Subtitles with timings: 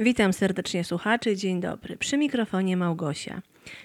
[0.00, 1.96] Witam serdecznie słuchaczy, dzień dobry.
[1.96, 3.42] Przy mikrofonie Małgosia.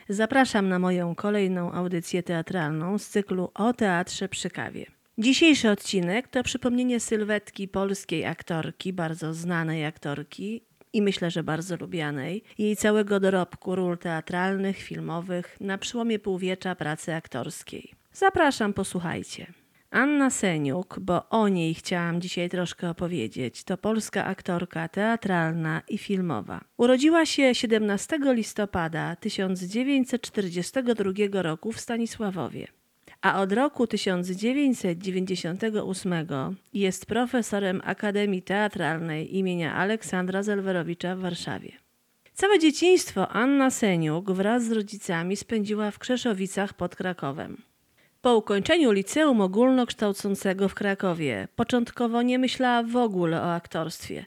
[0.09, 4.85] Zapraszam na moją kolejną audycję teatralną z cyklu o teatrze przy kawie.
[5.17, 10.63] Dzisiejszy odcinek to przypomnienie sylwetki polskiej aktorki, bardzo znanej aktorki
[10.93, 17.13] i myślę, że bardzo lubianej, jej całego dorobku ról teatralnych, filmowych na przełomie półwiecza pracy
[17.13, 17.91] aktorskiej.
[18.11, 19.62] Zapraszam, posłuchajcie.
[19.93, 26.63] Anna Seniuk, bo o niej chciałam dzisiaj troszkę opowiedzieć, to polska aktorka teatralna i filmowa.
[26.77, 32.67] Urodziła się 17 listopada 1942 roku w Stanisławowie,
[33.21, 36.13] a od roku 1998
[36.73, 41.71] jest profesorem Akademii Teatralnej imienia Aleksandra Zelwerowicza w Warszawie.
[42.33, 47.72] Całe dzieciństwo Anna Seniuk wraz z rodzicami spędziła w Krzeszowicach pod Krakowem.
[48.23, 54.25] Po ukończeniu liceum ogólnokształcącego w Krakowie początkowo nie myślała w ogóle o aktorstwie,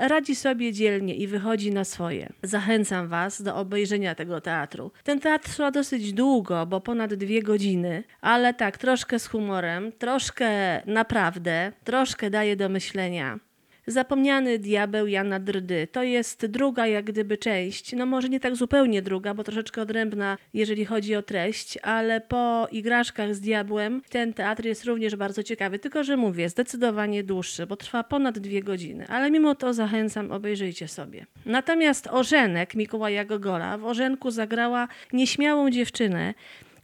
[0.00, 2.32] radzi sobie dzielnie i wychodzi na swoje.
[2.42, 4.90] Zachęcam Was do obejrzenia tego teatru.
[5.04, 10.50] Ten teatr trwa dosyć długo, bo ponad dwie godziny, ale tak, troszkę z humorem, troszkę
[10.86, 13.38] naprawdę, troszkę daje do myślenia.
[13.86, 15.88] Zapomniany diabeł Jana Drdy.
[15.92, 20.38] To jest druga jak gdyby część, no może nie tak zupełnie druga, bo troszeczkę odrębna,
[20.54, 25.78] jeżeli chodzi o treść, ale po Igraszkach z diabłem ten teatr jest również bardzo ciekawy,
[25.78, 30.88] tylko że mówię, zdecydowanie dłuższy, bo trwa ponad dwie godziny, ale mimo to zachęcam, obejrzyjcie
[30.88, 31.26] sobie.
[31.46, 36.34] Natomiast Orzenek Mikołaja Gogola w Orzenku zagrała nieśmiałą dziewczynę,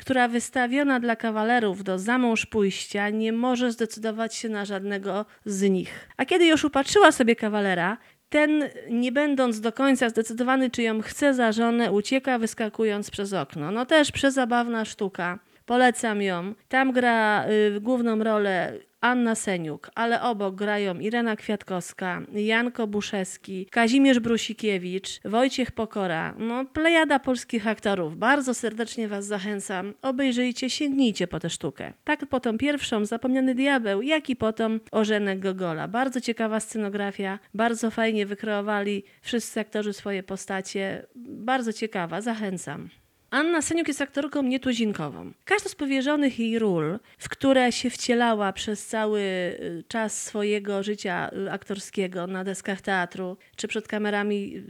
[0.00, 6.08] która wystawiona dla kawalerów do zamąż pójścia nie może zdecydować się na żadnego z nich.
[6.16, 7.96] A kiedy już upatrzyła sobie kawalera,
[8.28, 13.70] ten, nie będąc do końca zdecydowany, czy ją chce za żonę, ucieka wyskakując przez okno.
[13.70, 15.38] No też przezabawna sztuka.
[15.70, 16.54] Polecam ją.
[16.68, 24.18] Tam gra y, główną rolę Anna Seniuk, ale obok grają Irena Kwiatkowska, Janko Buszewski, Kazimierz
[24.18, 26.34] Brusikiewicz, Wojciech Pokora.
[26.38, 28.16] No, plejada polskich aktorów.
[28.16, 29.94] Bardzo serdecznie Was zachęcam.
[30.02, 31.92] Obejrzyjcie, sięgnijcie po tę sztukę.
[32.04, 35.88] Tak po tą pierwszą, Zapomniany Diabeł, jak i potem Orzenek Gogola.
[35.88, 41.06] Bardzo ciekawa scenografia, bardzo fajnie wykreowali wszyscy aktorzy swoje postacie.
[41.16, 42.88] Bardzo ciekawa, zachęcam.
[43.30, 45.32] Anna Seniuk jest aktorką nietuzinkową.
[45.44, 51.30] Każda z powierzonych jej ról, w które się wcielała przez cały y, czas swojego życia
[51.46, 54.62] y, aktorskiego na deskach teatru, czy przed kamerami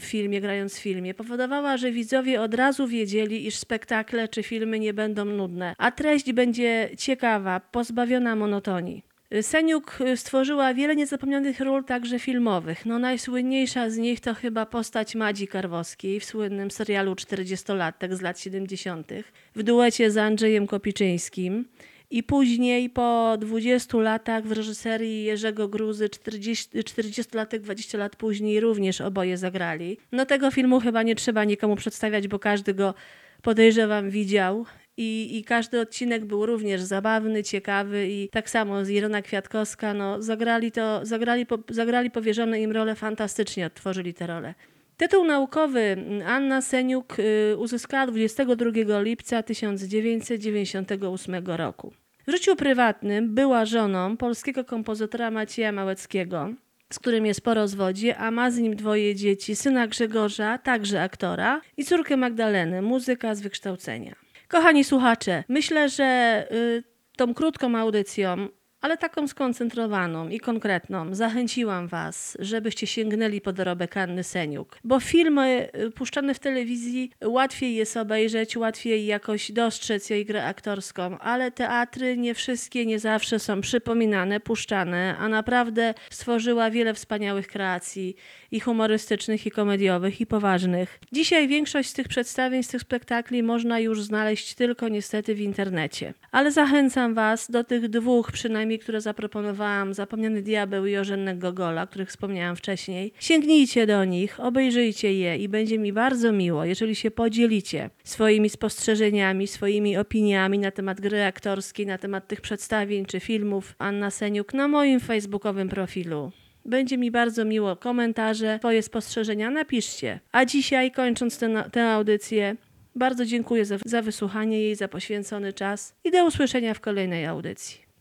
[0.00, 4.78] w filmie, grając w filmie, powodowała, że widzowie od razu wiedzieli, iż spektakle czy filmy
[4.78, 9.15] nie będą nudne, a treść będzie ciekawa, pozbawiona monotonii.
[9.42, 12.86] Seniuk stworzyła wiele niezapomnianych ról także filmowych.
[12.86, 18.40] No, najsłynniejsza z nich to chyba postać Madzi Karwowskiej w słynnym serialu 40-latek z lat
[18.40, 19.12] 70.
[19.54, 21.64] w duecie z Andrzejem Kopiczyńskim
[22.10, 28.60] I później po 20 latach w reżyserii Jerzego Gruzy, 40, 40 latek, 20 lat później
[28.60, 29.98] również oboje zagrali.
[30.12, 32.94] No tego filmu chyba nie trzeba nikomu przedstawiać, bo każdy go
[33.42, 34.66] podejrzewam widział.
[34.96, 40.22] I, I każdy odcinek był również zabawny, ciekawy i tak samo z Irona Kwiatkowska, no
[40.22, 44.54] zagrali to, zagrali, po, zagrali powierzone im role fantastycznie, odtworzyli te role.
[44.96, 45.96] Tytuł naukowy
[46.26, 51.92] Anna Seniuk y, uzyskała 22 lipca 1998 roku.
[52.26, 56.48] W życiu prywatnym była żoną polskiego kompozytora Macieja Małeckiego,
[56.92, 61.60] z którym jest po rozwodzie, a ma z nim dwoje dzieci, syna Grzegorza, także aktora,
[61.76, 64.25] i córkę Magdalenę, muzyka z wykształcenia.
[64.48, 66.84] Kochani słuchacze, myślę, że y,
[67.16, 68.48] tą krótką audycją
[68.80, 71.14] ale taką skoncentrowaną i konkretną.
[71.14, 77.74] Zachęciłam Was, żebyście sięgnęli po dorobek Anny Seniuk, bo filmy y, puszczane w telewizji łatwiej
[77.74, 83.60] jest obejrzeć, łatwiej jakoś dostrzec jej grę aktorską, ale teatry nie wszystkie, nie zawsze są
[83.60, 88.16] przypominane, puszczane, a naprawdę stworzyła wiele wspaniałych kreacji
[88.50, 91.00] i humorystycznych, i komediowych, i poważnych.
[91.12, 96.14] Dzisiaj większość z tych przedstawień, z tych spektakli można już znaleźć tylko niestety w internecie.
[96.32, 101.86] Ale zachęcam Was do tych dwóch przynajmniej, które zaproponowałam, Zapomniany Diabeł i Ożennek Gogola, o
[101.86, 103.12] których wspomniałam wcześniej.
[103.20, 109.46] Sięgnijcie do nich, obejrzyjcie je i będzie mi bardzo miło, jeżeli się podzielicie swoimi spostrzeżeniami,
[109.46, 114.68] swoimi opiniami na temat gry aktorskiej, na temat tych przedstawień czy filmów Anna Seniuk na
[114.68, 116.32] moim facebookowym profilu.
[116.64, 120.20] Będzie mi bardzo miło komentarze, Twoje spostrzeżenia napiszcie.
[120.32, 122.56] A dzisiaj, kończąc tę, tę audycję,
[122.94, 127.85] bardzo dziękuję za, za wysłuchanie jej, za poświęcony czas i do usłyszenia w kolejnej audycji.